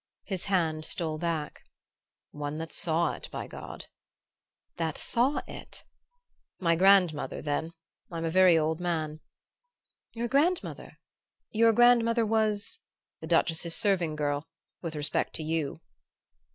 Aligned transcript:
His 0.23 0.45
hand 0.45 0.83
stole 0.83 1.19
back. 1.19 1.61
"One 2.31 2.57
that 2.57 2.73
saw 2.73 3.13
it, 3.13 3.29
by 3.31 3.45
God!" 3.45 3.85
"That 4.77 4.97
saw 4.97 5.43
it?" 5.45 5.83
"My 6.59 6.75
grandmother, 6.75 7.39
then. 7.39 7.73
I'm 8.09 8.25
a 8.25 8.31
very 8.31 8.57
old 8.57 8.79
man." 8.79 9.19
"Your 10.15 10.27
grandmother? 10.27 10.97
Your 11.51 11.71
grandmother 11.71 12.25
was?" 12.25 12.79
"The 13.21 13.27
Duchess's 13.27 13.75
serving 13.75 14.15
girl, 14.15 14.47
with 14.81 14.95
respect 14.95 15.35
to 15.35 15.43
you." 15.43 15.81